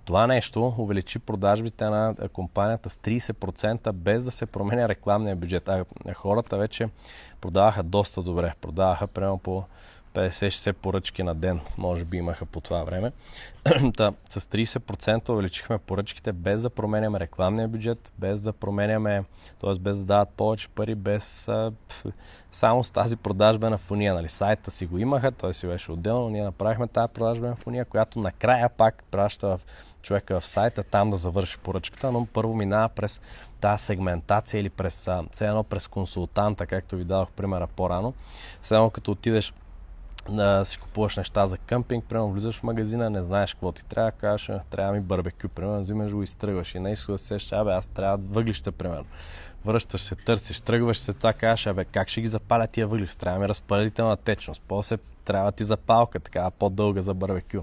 Това 0.04 0.26
нещо 0.26 0.74
увеличи 0.78 1.18
продажбите 1.18 1.84
на 1.84 2.14
компанията 2.32 2.90
с 2.90 2.96
30% 2.96 3.92
без 3.92 4.24
да 4.24 4.30
се 4.30 4.46
променя 4.46 4.88
рекламния 4.88 5.36
бюджет. 5.36 5.68
А 5.68 5.84
хората 6.14 6.56
вече 6.56 6.88
продаваха 7.40 7.82
доста 7.82 8.22
добре. 8.22 8.54
Продаваха 8.60 9.06
прямо 9.06 9.38
по 9.38 9.64
50-60 10.14 10.72
поръчки 10.72 11.22
на 11.22 11.34
ден, 11.34 11.60
може 11.78 12.04
би 12.04 12.16
имаха 12.16 12.46
по 12.46 12.60
това 12.60 12.84
време. 12.84 13.12
Та, 13.96 14.12
с 14.30 14.40
30% 14.40 15.28
увеличихме 15.28 15.78
поръчките 15.78 16.32
без 16.32 16.62
да 16.62 16.70
променяме 16.70 17.20
рекламния 17.20 17.68
бюджет, 17.68 18.12
без 18.18 18.40
да 18.40 18.52
променяме, 18.52 19.24
т.е. 19.60 19.78
без 19.78 19.98
да 19.98 20.04
дават 20.04 20.28
повече 20.28 20.68
пари, 20.68 20.94
без 20.94 21.48
а, 21.48 21.72
само 22.52 22.84
с 22.84 22.90
тази 22.90 23.16
продажба 23.16 23.70
на 23.70 23.78
фония. 23.78 24.14
Нали? 24.14 24.28
Сайта 24.28 24.70
си 24.70 24.86
го 24.86 24.98
имаха, 24.98 25.32
той 25.32 25.54
си 25.54 25.66
беше 25.66 25.92
отделно, 25.92 26.28
ние 26.28 26.42
направихме 26.42 26.88
тази 26.88 27.12
продажба 27.12 27.46
на 27.46 27.56
фония, 27.56 27.84
която 27.84 28.18
накрая 28.18 28.68
пак 28.68 29.04
праща 29.10 29.48
в 29.48 29.60
човека 30.02 30.40
в 30.40 30.46
сайта 30.46 30.82
там 30.82 31.10
да 31.10 31.16
завърши 31.16 31.58
поръчката, 31.58 32.12
но 32.12 32.26
първо 32.26 32.54
минава 32.54 32.88
през 32.88 33.20
тази 33.60 33.84
сегментация 33.84 34.60
или 34.60 34.70
през, 34.70 35.08
все 35.32 35.46
едно 35.46 35.64
през 35.64 35.88
консултанта, 35.88 36.66
както 36.66 36.96
ви 36.96 37.04
дадох 37.04 37.30
примера 37.30 37.66
по-рано. 37.66 38.14
Все 38.62 38.88
като 38.92 39.10
отидеш 39.10 39.52
да 40.28 40.64
си 40.64 40.78
купуваш 40.78 41.16
неща 41.16 41.46
за 41.46 41.58
къмпинг, 41.58 42.04
примерно 42.04 42.32
влизаш 42.32 42.58
в 42.58 42.62
магазина, 42.62 43.10
не 43.10 43.22
знаеш 43.22 43.54
какво 43.54 43.72
ти 43.72 43.84
трябва, 43.84 44.10
кажеш, 44.10 44.50
трябва 44.70 44.92
ми 44.92 45.00
барбекю, 45.00 45.48
примерно, 45.48 45.80
взимаш 45.80 46.12
го 46.12 46.22
и 46.22 46.26
стръгваш 46.26 46.74
и 46.74 46.78
на 46.80 46.90
изхода 46.90 47.18
се 47.18 47.26
сещаш, 47.26 47.52
абе, 47.52 47.70
аз 47.70 47.86
трябва 47.86 48.16
въглища, 48.16 48.72
примерно. 48.72 49.06
Връщаш 49.64 50.00
се, 50.00 50.14
търсиш, 50.14 50.60
тръгваш 50.60 50.98
се, 50.98 51.12
това 51.12 51.32
кажеш, 51.32 51.66
абе, 51.66 51.84
как 51.84 52.08
ще 52.08 52.20
ги 52.20 52.28
запаля 52.28 52.66
тия 52.66 52.86
въглища? 52.86 53.18
Трябва 53.18 53.38
ми 53.40 53.48
разпалителна 53.48 54.16
течност, 54.16 54.62
после 54.68 54.98
трябва 55.24 55.52
ти 55.52 55.64
запалка, 55.64 56.20
така 56.20 56.50
по-дълга 56.50 57.00
за 57.00 57.14
барбекю. 57.14 57.62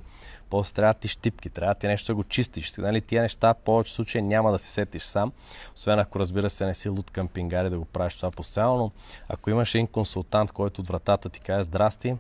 После 0.50 0.75
трябва 0.75 0.94
ти 0.94 1.08
щипки, 1.08 1.50
трябва 1.50 1.75
ти 1.75 1.88
нещо 1.88 2.08
да 2.08 2.16
го 2.16 2.24
чистиш. 2.24 2.77
Нали, 2.77 3.01
тия 3.01 3.22
неща 3.22 3.54
в 3.54 3.58
повече 3.66 3.94
случаи 3.94 4.22
няма 4.22 4.51
да 4.51 4.60
се 4.60 4.72
сетиш 4.72 5.04
сам, 5.04 5.32
освен 5.75 6.00
ако 6.00 6.20
разбира 6.20 6.50
се 6.50 6.66
не 6.66 6.74
си 6.74 6.89
луд 6.89 7.12
къмпингари 7.12 7.70
да 7.70 7.80
го 7.80 7.86
правиш 7.86 8.16
това 8.16 8.32
постоянно, 8.32 8.77
но 8.77 8.92
ако 9.30 9.50
имаш 9.50 9.75
един 9.75 9.88
консултант, 9.88 10.51
който 10.51 10.82
от 10.82 10.88
вратата 10.88 11.30
ти 11.30 11.39
каже 11.39 11.63
здрасти, 11.63 12.16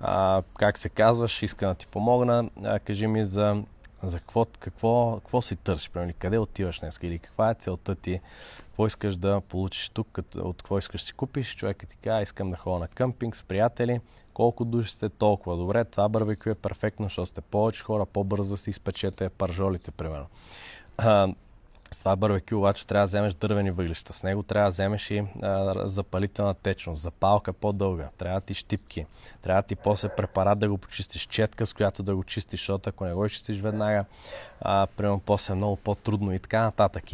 а, 0.00 0.42
как 0.58 0.78
се 0.78 0.88
казваш, 0.88 1.42
иска 1.42 1.66
да 1.66 1.74
ти 1.74 1.86
помогна, 1.86 2.50
а, 2.64 2.78
кажи 2.78 3.06
ми 3.06 3.24
за, 3.24 3.62
за 4.02 4.18
какво, 4.18 4.46
какво, 4.58 5.16
какво 5.16 5.42
си 5.42 5.56
търсиш, 5.56 5.90
примерно, 5.90 6.12
къде 6.18 6.38
отиваш 6.38 6.80
днес? 6.80 6.98
Или 7.02 7.18
каква 7.18 7.50
е 7.50 7.54
целта 7.54 7.94
ти, 7.94 8.20
какво 8.58 8.86
искаш 8.86 9.16
да 9.16 9.40
получиш 9.40 9.88
тук, 9.88 10.18
от 10.36 10.62
какво 10.62 10.78
искаш 10.78 11.00
да 11.00 11.06
си 11.06 11.12
купиш, 11.12 11.56
човекът 11.56 11.88
ти 11.88 11.96
казва, 11.96 12.22
искам 12.22 12.50
да 12.50 12.56
ходя 12.56 12.78
на 12.78 12.88
къмпинг 12.88 13.36
с 13.36 13.42
приятели, 13.42 14.00
колко 14.34 14.64
души 14.64 14.92
сте 14.92 15.08
толкова 15.08 15.56
добре, 15.56 15.84
това 15.84 16.08
барбекю 16.08 16.50
е 16.50 16.54
перфектно, 16.54 17.06
защото 17.06 17.26
сте 17.26 17.40
повече 17.40 17.84
хора, 17.84 18.06
по-бързо 18.06 18.56
си 18.56 18.70
изпечете 18.70 19.28
паржолите, 19.28 19.90
примерно. 19.90 20.26
А, 20.98 21.28
с 21.92 21.98
това 21.98 22.16
барбекю 22.16 22.58
обаче 22.58 22.86
трябва 22.86 23.02
да 23.02 23.06
вземеш 23.06 23.34
дървени 23.34 23.70
въглища. 23.70 24.12
С 24.12 24.22
него 24.22 24.42
трябва 24.42 24.66
да 24.66 24.70
вземеш 24.70 25.10
и 25.10 25.24
а, 25.42 25.88
запалителна 25.88 26.54
течност, 26.54 27.02
запалка 27.02 27.52
по-дълга, 27.52 28.08
трябва 28.18 28.40
да 28.40 28.46
ти 28.46 28.54
щипки, 28.54 29.06
трябва 29.42 29.62
ти 29.62 29.76
после 29.76 30.08
препарат 30.08 30.58
да 30.58 30.68
го 30.68 30.78
почистиш, 30.78 31.26
четка 31.26 31.66
с 31.66 31.72
която 31.72 32.02
да 32.02 32.16
го 32.16 32.24
чистиш, 32.24 32.60
защото 32.60 32.90
ако 32.90 33.04
не 33.04 33.14
го 33.14 33.28
чистиш 33.28 33.60
веднага, 33.60 34.04
а, 34.60 34.86
после 35.26 35.52
е 35.52 35.56
много 35.56 35.76
по-трудно 35.76 36.32
и 36.32 36.38
така 36.38 36.62
нататък. 36.62 37.04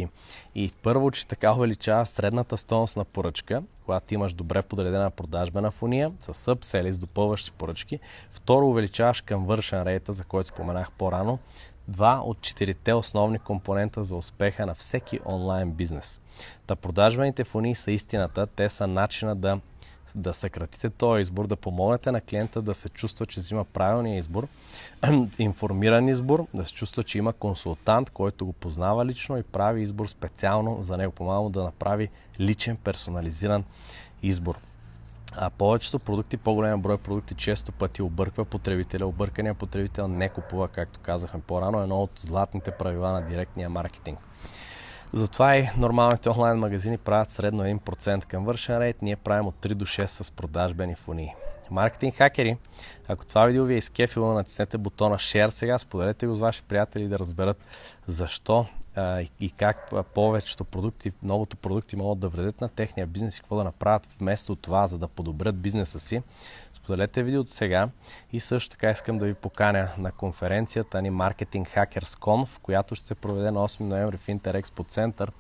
И 0.55 0.73
първо, 0.83 1.11
че 1.11 1.27
така 1.27 1.53
увеличава 1.53 2.07
средната 2.07 2.57
стоеност 2.57 2.97
на 2.97 3.05
поръчка, 3.05 3.63
когато 3.85 4.15
имаш 4.15 4.33
добре 4.33 4.63
подредена 4.63 5.11
продажбена 5.11 5.71
фония, 5.71 6.13
с 6.21 6.35
събсели, 6.35 6.93
с 6.93 6.99
допълващи 6.99 7.53
поръчки. 7.53 8.01
Второ, 8.31 8.69
увеличаваш 8.69 9.21
към 9.21 9.47
вършен 9.47 9.83
рейта, 9.83 10.13
за 10.13 10.25
който 10.25 10.49
споменах 10.49 10.91
по-рано, 10.91 11.39
два 11.89 12.23
от 12.25 12.41
четирите 12.41 12.93
основни 12.95 13.39
компонента 13.39 14.05
за 14.05 14.17
успеха 14.17 14.67
на 14.67 14.75
всеки 14.75 15.21
онлайн 15.27 15.73
бизнес. 15.73 16.21
Та 16.67 16.77
продажбените 16.77 17.45
фони 17.45 17.75
са 17.75 17.91
истината, 17.91 18.47
те 18.47 18.69
са 18.69 18.87
начина 18.87 19.37
да, 19.37 19.61
да 20.15 20.35
съкратите 20.35 20.91
този 20.91 21.21
избор, 21.21 21.47
да 21.47 21.57
помогнете 21.57 22.13
на 22.13 22.21
клиента 22.21 22.63
да 22.63 22.75
се 22.75 22.89
чувства, 22.89 23.27
че 23.27 23.41
взима 23.41 23.65
правилния 23.65 24.19
избор, 24.19 24.49
информиран 25.39 26.09
избор, 26.09 26.47
да 26.55 26.65
се 26.65 26.75
чувства, 26.75 27.03
че 27.03 27.19
има 27.19 27.33
консултант, 27.33 28.11
който 28.11 28.47
го 28.47 28.53
познава 28.53 29.07
лично 29.07 29.39
и 29.39 29.43
прави 29.43 29.83
избор 29.83 30.07
специално 30.07 30.83
за 30.83 30.97
него, 30.97 31.13
помага 31.13 31.51
да 31.51 31.65
направи 31.65 32.09
личен, 32.41 32.77
персонализиран 32.77 33.65
избор. 34.23 34.59
А 35.37 35.51
повечето 35.51 35.99
продукти, 35.99 36.37
по-голям 36.37 36.83
брой 36.83 36.99
продукти, 36.99 37.35
често 37.35 37.73
пъти 37.73 38.03
обърква 38.03 38.45
потребителя. 38.45 39.07
Объркания 39.07 39.55
потребител 39.55 40.09
не 40.09 40.29
купува, 40.29 40.69
както 40.69 41.01
казахме 41.01 41.41
по-рано, 41.41 41.83
едно 41.83 42.03
от 42.03 42.11
златните 42.19 42.71
правила 42.71 43.13
на 43.13 43.23
директния 43.23 43.71
маркетинг. 43.71 44.19
Затова 45.13 45.57
и 45.57 45.71
нормалните 45.77 46.31
онлайн 46.31 46.59
магазини 46.59 46.99
правят 46.99 47.31
средно 47.31 47.63
1% 47.63 48.25
към 48.25 48.45
вършен 48.45 48.79
рейт, 48.79 49.03
ние 49.03 49.17
правим 49.17 49.47
от 49.47 49.55
3 49.55 49.75
до 49.75 49.87
6 49.87 50.07
с 50.07 50.31
продажбени 50.31 50.95
фони. 50.95 51.35
Маркетинг 51.71 52.15
хакери, 52.15 52.57
ако 53.09 53.27
това 53.27 53.47
видео 53.47 53.65
ви 53.65 53.75
е 53.75 53.79
изкефило, 53.79 54.33
натиснете 54.33 54.79
бутона 54.79 55.15
Share 55.15 55.49
сега, 55.49 55.79
споделете 55.79 56.27
го 56.27 56.35
с 56.35 56.41
ваши 56.41 56.63
приятели 56.63 57.09
да 57.09 57.19
разберат 57.19 57.65
защо 58.07 58.67
а, 59.01 59.25
и 59.41 59.51
как 59.51 59.93
повечето 60.15 60.65
продукти, 60.65 61.13
новото 61.23 61.57
продукти 61.57 61.97
могат 61.97 62.19
да 62.19 62.29
вредят 62.29 62.61
на 62.61 62.69
техния 62.69 63.07
бизнес 63.07 63.39
и 63.39 63.41
какво 63.41 63.57
да 63.57 63.65
направят 63.65 64.09
вместо 64.19 64.57
това, 64.57 64.87
за 64.87 64.99
да 64.99 65.09
подобрят 65.09 65.61
бизнеса 65.61 66.01
си. 66.01 66.23
Споделете 66.73 67.23
видеото 67.23 67.53
сега 67.53 67.89
и 68.33 68.41
също 68.41 68.71
така 68.71 68.91
искам 68.91 69.19
да 69.19 69.27
ви 69.27 69.35
поканя 69.35 69.89
на 69.99 70.13
конференцията 70.13 71.03
ни 71.03 71.11
Marketing 71.11 71.77
Hackers 71.77 72.19
Conf, 72.19 72.61
която 72.61 72.95
ще 72.95 73.07
се 73.07 73.15
проведе 73.15 73.51
на 73.51 73.69
8 73.69 73.81
ноември 73.81 74.17
в 74.17 74.29
Интерекспо 74.29 74.85
център 74.85 75.33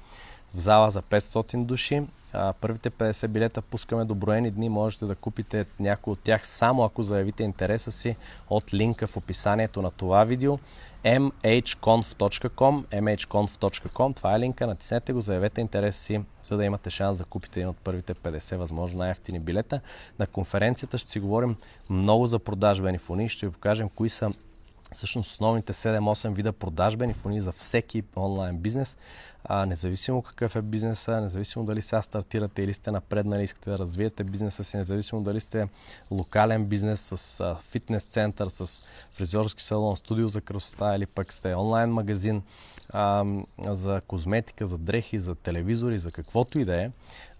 в 0.54 0.58
зала 0.60 0.90
за 0.90 1.02
500 1.02 1.64
души. 1.64 2.02
А, 2.32 2.52
първите 2.52 2.90
50 2.90 3.28
билета 3.28 3.62
пускаме 3.62 4.04
до 4.04 4.14
броени 4.14 4.50
дни. 4.50 4.68
Можете 4.68 5.06
да 5.06 5.14
купите 5.14 5.66
някои 5.80 6.12
от 6.12 6.20
тях 6.20 6.46
само 6.46 6.84
ако 6.84 7.02
заявите 7.02 7.42
интереса 7.42 7.92
си 7.92 8.16
от 8.50 8.74
линка 8.74 9.06
в 9.06 9.16
описанието 9.16 9.82
на 9.82 9.90
това 9.90 10.24
видео 10.24 10.58
mhconf.com 11.04 12.84
mhconf.com 12.84 14.16
Това 14.16 14.36
е 14.36 14.40
линка, 14.40 14.66
натиснете 14.66 15.12
го, 15.12 15.20
заявете 15.20 15.60
интерес 15.60 15.96
си, 15.96 16.20
за 16.42 16.56
да 16.56 16.64
имате 16.64 16.90
шанс 16.90 17.18
да 17.18 17.24
купите 17.24 17.60
един 17.60 17.68
от 17.68 17.76
първите 17.76 18.14
50 18.14 18.56
възможно 18.56 18.98
най-ефтини 18.98 19.38
билета. 19.38 19.80
На 20.18 20.26
конференцията 20.26 20.98
ще 20.98 21.10
си 21.10 21.20
говорим 21.20 21.56
много 21.90 22.26
за 22.26 22.38
продажбени 22.38 22.98
фони, 22.98 23.28
ще 23.28 23.46
ви 23.46 23.52
покажем 23.52 23.88
кои 23.88 24.08
са 24.08 24.32
всъщност 24.92 25.30
основните 25.30 25.72
7-8 25.72 26.34
вида 26.34 26.52
продажбени 26.52 27.14
фони 27.14 27.40
за 27.40 27.52
всеки 27.52 28.02
онлайн 28.16 28.58
бизнес, 28.58 28.98
а, 29.44 29.66
независимо 29.66 30.22
какъв 30.22 30.56
е 30.56 30.62
бизнеса, 30.62 31.20
независимо 31.20 31.64
дали 31.64 31.82
сега 31.82 32.02
стартирате 32.02 32.62
или 32.62 32.74
сте 32.74 32.90
напреднали, 32.90 33.42
искате 33.42 33.70
да 33.70 33.78
развиете 33.78 34.24
бизнеса 34.24 34.64
си, 34.64 34.76
независимо 34.76 35.22
дали 35.22 35.40
сте 35.40 35.68
локален 36.10 36.64
бизнес 36.64 37.00
с 37.00 37.40
а, 37.40 37.56
фитнес 37.70 38.04
център, 38.04 38.48
с 38.48 38.82
фризьорски 39.12 39.62
салон, 39.62 39.96
студио 39.96 40.28
за 40.28 40.40
красота 40.40 40.96
или 40.96 41.06
пък 41.06 41.32
сте 41.32 41.54
онлайн 41.54 41.90
магазин 41.90 42.42
а, 42.92 43.24
за 43.68 44.00
козметика, 44.06 44.66
за 44.66 44.78
дрехи, 44.78 45.18
за 45.18 45.34
телевизори, 45.34 45.98
за 45.98 46.12
каквото 46.12 46.58
и 46.58 46.64
да 46.64 46.82
е, 46.82 46.90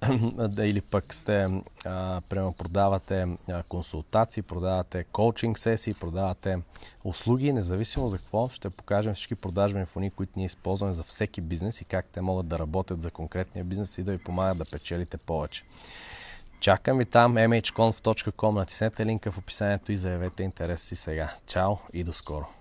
или 0.59 0.81
пък 0.81 1.15
сте, 1.15 1.63
а, 1.85 2.21
прямо 2.29 2.53
продавате 2.53 3.27
а, 3.49 3.63
консултации, 3.63 4.43
продавате 4.43 5.05
коучинг 5.05 5.59
сесии, 5.59 5.95
продавате 5.95 6.59
услуги, 7.05 7.53
независимо 7.53 8.09
за 8.09 8.19
какво, 8.19 8.49
ще 8.49 8.71
покажем 8.71 9.15
всички 9.15 9.35
продажбени 9.35 9.87
фони, 9.87 10.11
които 10.11 10.33
ние 10.37 10.47
използваме 10.47 10.93
за 10.93 11.03
всеки 11.03 11.41
бизнес 11.41 11.81
и 11.81 11.85
как 11.91 12.07
те 12.07 12.21
могат 12.21 12.49
да 12.49 12.59
работят 12.59 13.03
за 13.03 13.11
конкретния 13.11 13.65
бизнес 13.65 13.99
и 13.99 14.03
да 14.03 14.13
ви 14.13 14.19
помагат 14.19 14.59
да 14.59 14.65
печелите 14.65 15.17
повече. 15.17 15.65
Чакам 16.61 16.99
ви 16.99 17.05
там, 17.05 17.35
mhconf.com, 17.35 18.55
натиснете 18.55 19.07
линка 19.07 19.33
в 19.33 19.39
описанието 19.39 19.93
и 19.93 19.97
заявете 19.97 20.43
интерес 20.43 20.83
си 20.83 20.97
сега. 20.97 21.35
Чао 21.47 21.77
и 21.93 22.05
до 22.05 22.13
скоро! 22.13 22.60